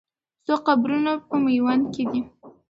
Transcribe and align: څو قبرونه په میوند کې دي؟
څو 0.45 0.53
قبرونه 0.65 1.11
په 1.27 1.35
میوند 1.43 1.83
کې 1.93 2.03
دي؟ 2.11 2.21